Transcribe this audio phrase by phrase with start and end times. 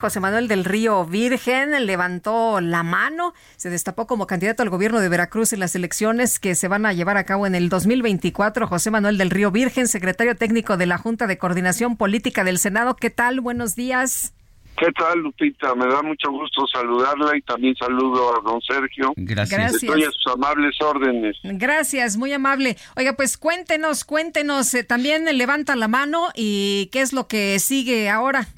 [0.00, 5.10] José Manuel del Río Virgen levantó la mano, se destapó como candidato al gobierno de
[5.10, 8.66] Veracruz en las elecciones que se van a llevar a cabo en el 2024.
[8.66, 12.96] José Manuel del Río Virgen, secretario técnico de la Junta de Coordinación Política del Senado.
[12.96, 13.42] ¿Qué tal?
[13.42, 14.32] Buenos días.
[14.78, 15.74] ¿Qué tal, Lupita?
[15.74, 19.12] Me da mucho gusto saludarla y también saludo a don Sergio.
[19.16, 19.74] Gracias.
[19.74, 21.36] Estoy a sus amables órdenes.
[21.42, 22.78] Gracias, muy amable.
[22.96, 28.08] Oiga, pues cuéntenos, cuéntenos, eh, también levanta la mano y qué es lo que sigue
[28.08, 28.48] ahora.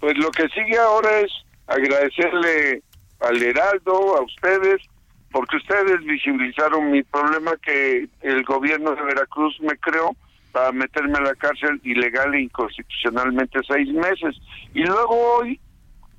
[0.00, 1.30] Pues lo que sigue ahora es
[1.66, 2.82] agradecerle
[3.20, 4.80] al Heraldo, a ustedes,
[5.30, 10.16] porque ustedes visibilizaron mi problema que el gobierno de Veracruz me creó
[10.52, 14.36] para meterme a la cárcel ilegal e inconstitucionalmente seis meses.
[14.74, 15.60] Y luego hoy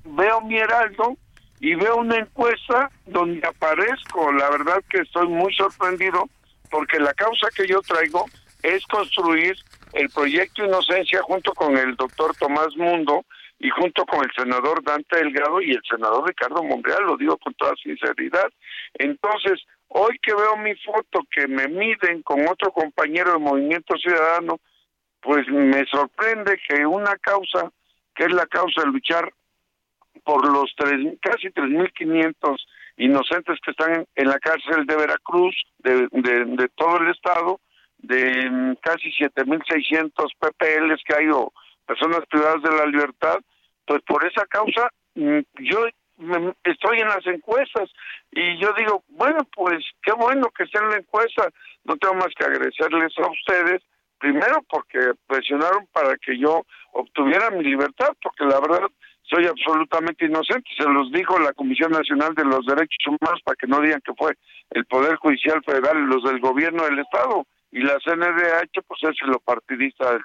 [0.04, 1.16] veo mi Heraldo
[1.60, 4.32] y veo una encuesta donde aparezco.
[4.32, 6.28] La verdad que estoy muy sorprendido
[6.70, 8.24] porque la causa que yo traigo
[8.62, 9.56] es construir
[9.92, 13.26] el proyecto Inocencia junto con el doctor Tomás Mundo
[13.62, 17.54] y junto con el senador Dante Delgado y el senador Ricardo Monreal, lo digo con
[17.54, 18.50] toda sinceridad.
[18.94, 24.58] Entonces, hoy que veo mi foto que me miden con otro compañero de Movimiento Ciudadano,
[25.20, 27.70] pues me sorprende que una causa,
[28.16, 29.32] que es la causa de luchar
[30.24, 32.56] por los tres, casi 3.500
[32.96, 37.60] inocentes que están en, la cárcel de Veracruz, de, de, todo el estado,
[37.98, 41.52] de casi 7.600 PPLs que hay o
[41.86, 43.38] personas privadas de la libertad,
[43.86, 45.86] pues por esa causa mm, yo
[46.64, 47.90] estoy en las encuestas
[48.30, 51.48] y yo digo, bueno, pues qué bueno que esté en la encuesta,
[51.84, 53.82] no tengo más que agradecerles a ustedes,
[54.18, 58.88] primero porque presionaron para que yo obtuviera mi libertad, porque la verdad
[59.22, 63.66] soy absolutamente inocente, se los dijo la Comisión Nacional de los Derechos Humanos para que
[63.66, 64.34] no digan que fue
[64.70, 69.16] el Poder Judicial Federal y los del gobierno del Estado, y la CNDH pues es
[69.22, 70.18] lo partidista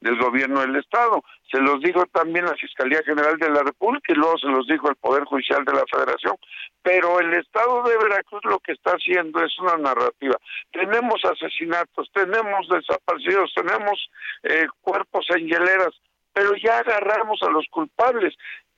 [0.00, 1.24] del, gobierno del Estado.
[1.50, 4.90] Se los dijo también la Fiscalía General de la República y luego se los dijo
[4.90, 6.36] el Poder Judicial de la Federación.
[6.82, 10.36] Pero el Estado de Veracruz lo que está haciendo es una narrativa.
[10.72, 14.10] Tenemos asesinatos, tenemos desaparecidos, tenemos
[14.42, 15.94] eh, cuerpos en hieleras,
[16.34, 18.34] pero ya agarramos a los culpables.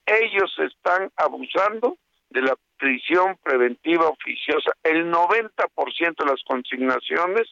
[0.06, 1.96] Ellos están abusando
[2.30, 4.70] de la prisión preventiva oficiosa.
[4.84, 7.48] El 90% de las consignaciones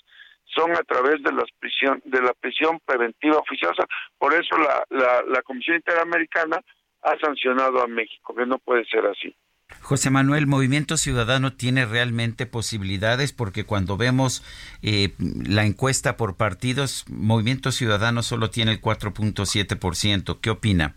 [0.54, 3.84] son a través de las prisión de la prisión preventiva oficiosa.
[4.18, 6.60] Por eso la, la, la Comisión Interamericana
[7.02, 9.34] ha sancionado a México, que no puede ser así.
[9.80, 14.44] José Manuel, Movimiento Ciudadano tiene realmente posibilidades porque cuando vemos
[14.82, 20.40] eh, la encuesta por partidos, Movimiento Ciudadano solo tiene el 4.7%.
[20.40, 20.94] ¿Qué opina?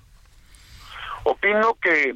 [1.24, 2.16] Opino que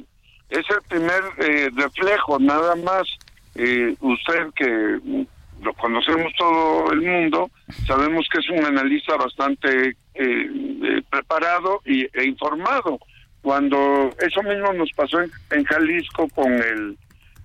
[0.50, 3.06] es el primer eh, reflejo, nada más.
[3.54, 5.26] Eh, usted que
[5.62, 7.50] lo conocemos todo el mundo,
[7.86, 12.98] sabemos que es un analista bastante eh, eh, preparado y, e informado.
[13.42, 16.96] Cuando eso mismo nos pasó en, en Jalisco con el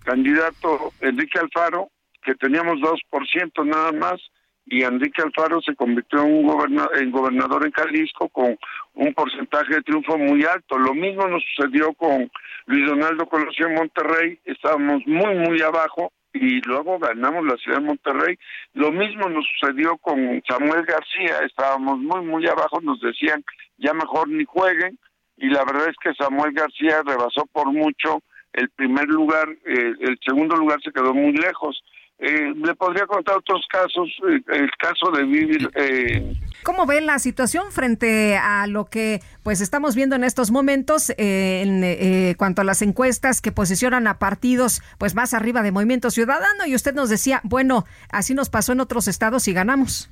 [0.03, 1.89] candidato Enrique Alfaro,
[2.23, 4.21] que teníamos 2% nada más,
[4.65, 8.57] y Enrique Alfaro se convirtió en, goberna- en gobernador en Jalisco con
[8.93, 10.77] un porcentaje de triunfo muy alto.
[10.77, 12.29] Lo mismo nos sucedió con
[12.67, 17.85] Luis Donaldo Colosio en Monterrey, estábamos muy, muy abajo y luego ganamos la ciudad de
[17.85, 18.37] Monterrey.
[18.73, 23.43] Lo mismo nos sucedió con Samuel García, estábamos muy, muy abajo, nos decían
[23.77, 24.97] ya mejor ni jueguen
[25.37, 28.21] y la verdad es que Samuel García rebasó por mucho
[28.53, 31.83] el primer lugar, eh, el segundo lugar se quedó muy lejos.
[32.19, 35.69] Eh, le podría contar otros casos, eh, el caso de vivir.
[35.75, 36.33] Eh,
[36.63, 42.33] ¿Cómo ve la situación frente a lo que pues estamos viendo en estos momentos en
[42.35, 46.65] cuanto a las encuestas que posicionan a partidos pues más arriba de Movimiento Ciudadano?
[46.65, 50.09] Y usted nos decía, bueno, así nos pasó en otros estados y ganamos.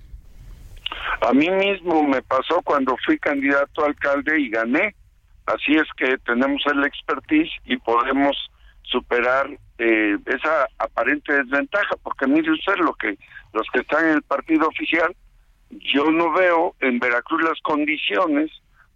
[1.21, 4.95] A mí mismo me pasó cuando fui candidato a alcalde y gané.
[5.45, 8.50] Así es que tenemos el expertise y podemos
[8.91, 13.17] superar eh, esa aparente desventaja, porque mire usted lo que
[13.53, 15.15] los que están en el partido oficial,
[15.69, 18.51] yo no veo en Veracruz las condiciones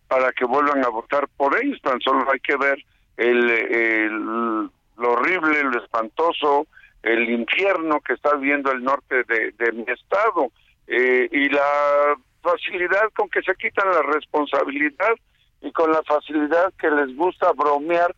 [0.08, 2.78] para que vuelvan a votar por ellos, tan solo hay que ver
[3.18, 6.68] el, lo horrible, lo espantoso,
[7.04, 10.52] el infierno que está viviendo el norte de, mi estado
[10.88, 15.14] eh, y la facilidad con que se quitan la responsabilidad
[15.62, 18.16] y con la facilidad que les gusta bromear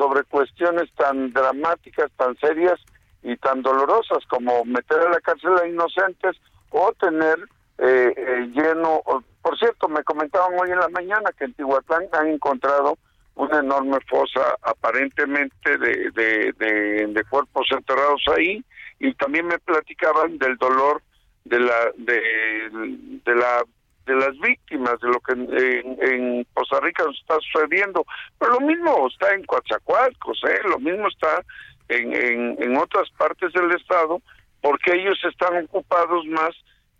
[0.00, 2.80] sobre cuestiones tan dramáticas, tan serias
[3.22, 6.36] y tan dolorosas como meter a la cárcel a inocentes
[6.70, 7.38] o tener
[7.76, 9.02] eh, eh, lleno.
[9.42, 12.96] Por cierto, me comentaban hoy en la mañana que en Tihuatlán han encontrado
[13.34, 18.64] una enorme fosa aparentemente de, de, cuerpos enterrados ahí
[18.98, 21.02] y también me platicaban del dolor
[21.44, 23.64] de la de la
[24.10, 28.04] de las víctimas de lo que en, en, Costa Rica está sucediendo.
[28.38, 30.60] Pero lo mismo está en Coatzacoalcos, ¿eh?
[30.68, 31.44] lo mismo está
[31.88, 34.20] en, en, en otras partes del Estado,
[34.60, 36.50] porque ellos están ocupados más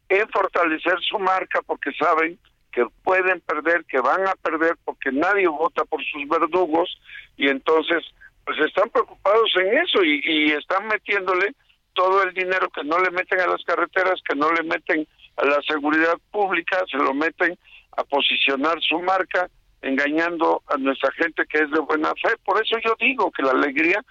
[0.09, 2.39] en fortalecer su marca, porque saben
[2.73, 7.01] que pueden perder, que van a perder, porque nadie vota por sus verdugos,
[7.37, 8.05] y entonces
[8.45, 11.55] pues están preocupados en eso y, y están metiéndole
[11.95, 15.07] todo el dinero que no le meten a las carreteras, que no le meten
[15.37, 17.59] a la seguridad pública, se lo meten
[17.97, 19.49] a posicionar su marca,
[19.83, 22.37] engañando a nuestra gente que es de buena fe.
[22.45, 24.03] Por eso yo digo que la alegría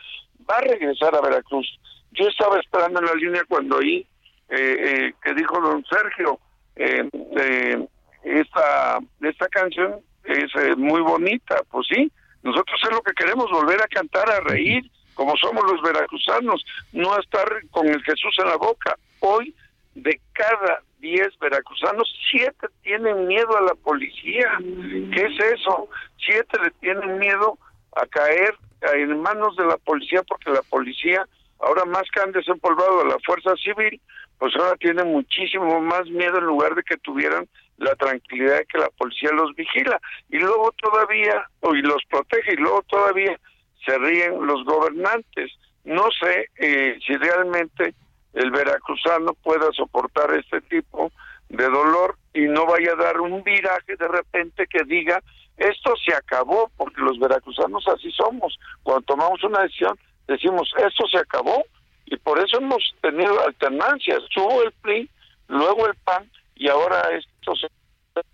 [0.50, 1.80] va a regresar a Veracruz.
[2.12, 4.08] Yo estaba esperando en la línea cuando oí
[4.50, 6.40] eh, eh, que dijo don Sergio,
[6.76, 7.08] eh,
[7.38, 7.88] eh
[8.24, 12.12] esta, esta canción es muy bonita, pues sí,
[12.44, 14.84] nosotros es lo que queremos, volver a cantar, a reír,
[15.14, 18.96] como somos los veracruzanos, no estar con el Jesús en la boca.
[19.20, 19.54] Hoy,
[19.96, 24.58] de cada 10 veracruzanos, 7 tienen miedo a la policía.
[24.60, 25.90] ¿Qué es eso?
[26.26, 27.58] 7 le tienen miedo
[27.96, 28.56] a caer
[28.94, 31.26] en manos de la policía porque la policía,
[31.60, 34.00] ahora más que han desempolvado a la fuerza civil,
[34.38, 37.48] pues ahora tienen muchísimo más miedo en lugar de que tuvieran
[37.78, 40.00] la tranquilidad de que la policía los vigila.
[40.30, 43.38] Y luego todavía, y los protege, y luego todavía
[43.86, 45.52] se ríen los gobernantes.
[45.84, 47.94] No sé eh, si realmente
[48.34, 51.12] el veracruzano pueda soportar este tipo
[51.50, 55.22] de dolor y no vaya a dar un viraje de repente que diga
[55.60, 58.58] esto se acabó, porque los veracruzanos así somos.
[58.82, 61.64] Cuando tomamos una decisión, decimos esto se acabó
[62.06, 64.20] y por eso hemos tenido alternancias.
[64.34, 65.10] Subo el PRI,
[65.50, 67.68] luego el PAN y ahora esto se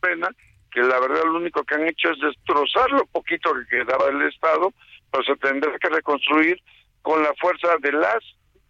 [0.01, 0.29] pena
[0.71, 4.21] que la verdad lo único que han hecho es destrozar lo poquito que quedaba del
[4.23, 4.71] Estado,
[5.11, 6.61] pero se tendrá que reconstruir
[7.01, 8.19] con la fuerza de las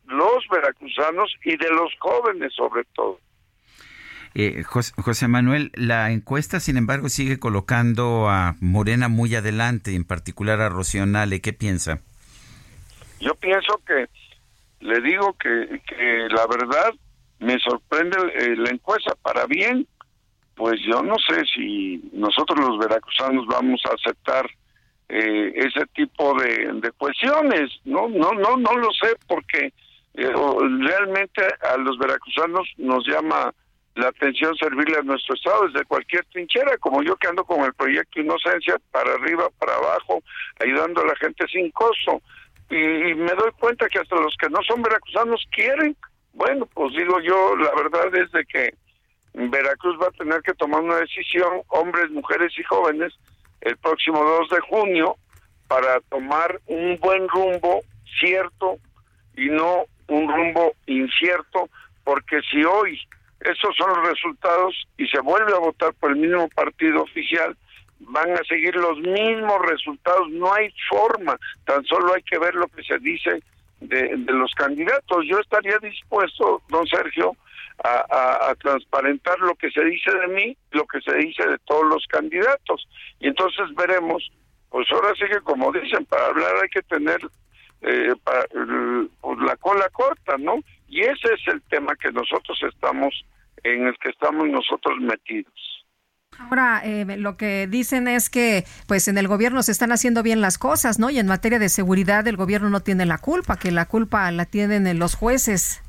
[0.07, 3.19] los veracruzanos y de los jóvenes sobre todo.
[4.37, 10.59] Eh, José, Manuel, la encuesta, sin embargo, sigue colocando a Morena muy adelante, en particular
[10.59, 11.05] a Rocío
[11.41, 12.01] ¿Qué piensa?
[13.21, 14.07] Yo pienso que,
[14.81, 16.93] le digo que, que la verdad
[17.39, 19.87] me sorprende eh, la encuesta para bien.
[20.55, 24.49] Pues yo no sé si nosotros los veracruzanos vamos a aceptar
[25.07, 27.71] eh, ese tipo de, de cuestiones.
[27.85, 29.73] No, no, no, no lo sé porque
[30.17, 30.33] eh,
[30.79, 33.53] realmente a los veracruzanos nos llama
[33.95, 37.73] la atención servirle a nuestro Estado desde cualquier trinchera, como yo que ando con el
[37.73, 40.21] proyecto Inocencia, para arriba, para abajo,
[40.59, 42.21] ayudando a la gente sin costo.
[42.69, 45.95] Y, me doy cuenta que hasta los que no son veracruzanos quieren.
[46.33, 48.73] Bueno, pues digo yo, la verdad es de que
[49.33, 53.13] Veracruz va a tener que tomar una decisión, hombres, mujeres y jóvenes,
[53.61, 55.15] el próximo 2 de junio,
[55.67, 57.81] para tomar un buen rumbo
[58.19, 58.77] cierto
[59.35, 61.69] y no un rumbo incierto,
[62.03, 62.99] porque si hoy
[63.41, 67.55] esos son los resultados y se vuelve a votar por el mismo partido oficial,
[67.99, 72.67] van a seguir los mismos resultados, no hay forma, tan solo hay que ver lo
[72.67, 73.41] que se dice
[73.81, 75.25] de, los candidatos.
[75.27, 77.35] Yo estaría dispuesto, don Sergio,
[77.83, 81.85] a, a, transparentar lo que se dice de mí, lo que se dice de todos
[81.85, 82.87] los candidatos.
[83.19, 84.31] Y entonces veremos,
[84.69, 87.19] pues ahora sí que como dicen, para hablar hay que tener
[87.81, 88.45] eh, para,
[89.21, 90.55] pues, la cola corta, ¿no?
[90.87, 93.13] Y ese es el tema que nosotros estamos,
[93.63, 95.53] en el que estamos nosotros metidos.
[96.37, 100.41] Ahora, eh, lo que dicen es que, pues, en el gobierno se están haciendo bien
[100.41, 101.09] las cosas, ¿no?
[101.09, 104.45] Y en materia de seguridad, el gobierno no tiene la culpa, que la culpa la
[104.45, 105.81] tienen los jueces.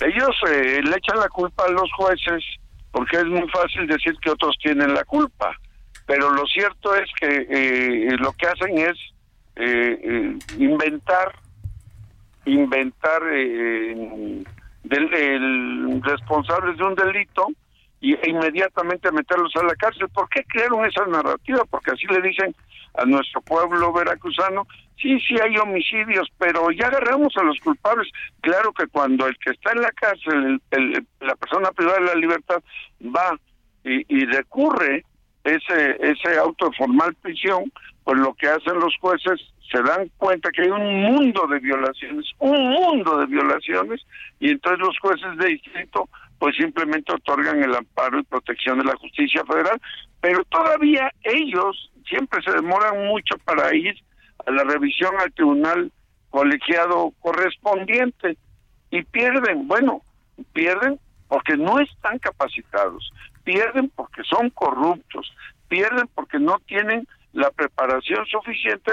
[0.00, 2.42] Ellos eh, le echan la culpa a los jueces
[2.90, 5.56] porque es muy fácil decir que otros tienen la culpa,
[6.06, 8.96] pero lo cierto es que eh, lo que hacen es
[9.60, 11.34] eh, inventar,
[12.44, 14.44] inventar del,
[14.84, 17.48] el responsables de un delito
[18.00, 20.08] y e inmediatamente meterlos a la cárcel.
[20.08, 21.64] ¿Por qué crearon esa narrativa?
[21.68, 22.54] Porque así le dicen
[22.94, 24.66] a nuestro pueblo veracruzano,
[25.00, 28.10] sí, sí hay homicidios, pero ya agarramos a los culpables.
[28.40, 30.60] Claro que cuando el que está en la cárcel,
[31.20, 32.62] la persona privada de la libertad,
[33.02, 33.38] va
[33.84, 35.04] y, y recurre
[35.44, 37.70] ese, ese auto de formal prisión,
[38.10, 39.40] pues lo que hacen los jueces
[39.70, 44.04] se dan cuenta que hay un mundo de violaciones, un mundo de violaciones,
[44.40, 46.08] y entonces los jueces de distrito
[46.40, 49.80] pues simplemente otorgan el amparo y protección de la justicia federal,
[50.20, 53.94] pero todavía ellos siempre se demoran mucho para ir
[54.44, 55.92] a la revisión al tribunal
[56.30, 58.36] colegiado correspondiente
[58.90, 60.02] y pierden, bueno,
[60.52, 60.98] pierden
[61.28, 63.12] porque no están capacitados,
[63.44, 65.32] pierden porque son corruptos,
[65.68, 68.92] pierden porque no tienen la preparación suficiente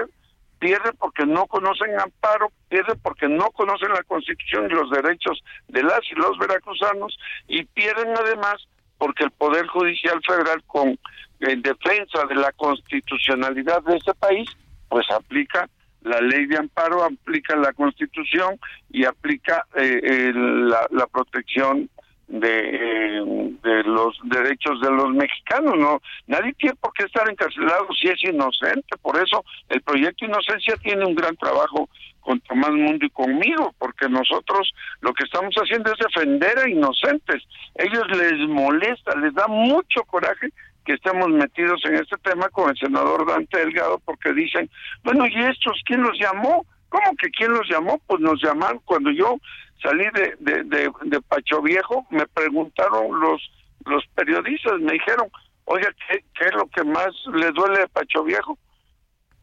[0.59, 5.83] pierde porque no conocen amparo, pierde porque no conocen la Constitución y los derechos de
[5.83, 7.17] las y los veracruzanos
[7.47, 8.67] y pierden además
[8.97, 10.97] porque el Poder Judicial Federal con
[11.39, 14.49] en defensa de la constitucionalidad de este país
[14.89, 15.69] pues aplica
[16.01, 21.89] la ley de amparo, aplica la Constitución y aplica eh, la, la protección
[22.27, 28.09] de, de los derechos de los mexicanos, no nadie tiene por qué estar encarcelado si
[28.09, 31.89] es inocente, por eso el proyecto Inocencia tiene un gran trabajo
[32.27, 37.41] con Tomás Mundo y conmigo, porque nosotros lo que estamos haciendo es defender a inocentes.
[37.75, 40.49] Ellos les molesta, les da mucho coraje
[40.85, 44.69] que estemos metidos en este tema con el senador Dante Delgado, porque dicen,
[45.03, 46.65] bueno, ¿y estos quién los llamó?
[46.89, 47.99] ¿Cómo que quién los llamó?
[48.07, 49.37] Pues nos llamaron cuando yo
[49.81, 53.41] salí de, de, de, Pacho Viejo, me preguntaron los,
[53.85, 55.29] los periodistas, me dijeron,
[55.65, 58.57] oiga, ¿qué, ¿qué es lo que más le duele de Pacho Viejo?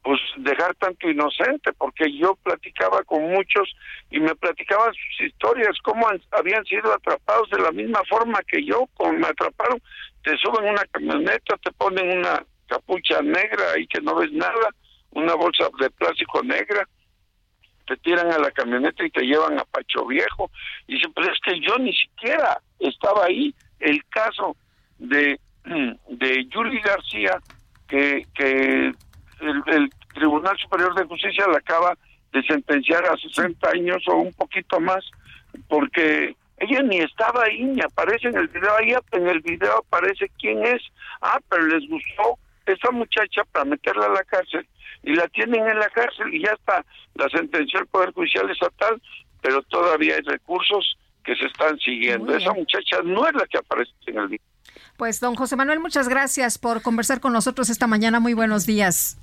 [0.03, 3.75] Pues dejar tanto inocente, porque yo platicaba con muchos
[4.11, 8.87] y me platicaban sus historias, cómo habían sido atrapados de la misma forma que yo,
[8.95, 9.81] como me atraparon,
[10.23, 14.69] te suben una camioneta, te ponen una capucha negra y que no ves nada,
[15.13, 16.87] una bolsa de plástico negra,
[17.87, 20.51] te tiran a la camioneta y te llevan a Pacho Viejo.
[20.87, 23.55] Y dice, pues es que yo ni siquiera estaba ahí.
[23.81, 24.57] El caso
[24.99, 25.39] de,
[26.09, 27.39] de Yuli García,
[27.89, 28.93] que, que
[29.41, 31.99] el, Tribunal Superior de Justicia la acaba
[32.33, 35.05] de sentenciar a 60 años o un poquito más,
[35.69, 40.31] porque ella ni estaba ahí, ni aparece en el video, ahí en el video aparece
[40.39, 40.81] quién es,
[41.21, 44.67] ah, pero les gustó esa muchacha para meterla a la cárcel
[45.05, 46.85] y la tienen en la cárcel y ya está
[47.15, 49.01] la sentencia del Poder Judicial Estatal,
[49.43, 52.35] pero todavía hay recursos que se están siguiendo.
[52.35, 54.47] Esa muchacha no es la que aparece en el video.
[54.97, 58.21] Pues don José Manuel, muchas gracias por conversar con nosotros esta mañana.
[58.21, 59.19] Muy buenos días.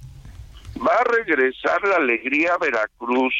[0.77, 3.33] Va a regresar la alegría a Veracruz,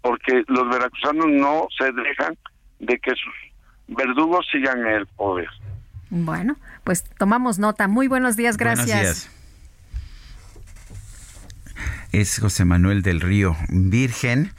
[0.00, 2.36] porque los veracruzanos no se dejan
[2.80, 5.48] de que sus verdugos sigan en el poder.
[6.10, 7.88] Bueno, pues tomamos nota.
[7.88, 9.30] Muy buenos días, gracias
[12.12, 14.52] es José Manuel del Río Virgen.